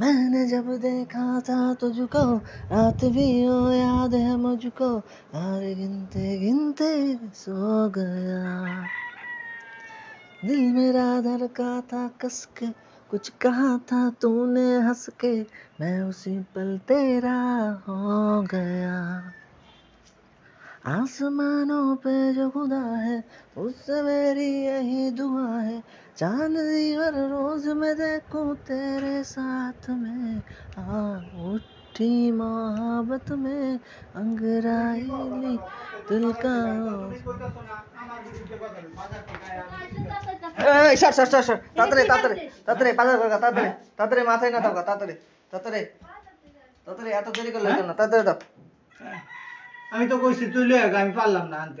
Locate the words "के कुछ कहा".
12.58-13.78